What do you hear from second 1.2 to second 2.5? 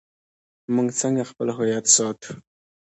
خپل هویت ساتو؟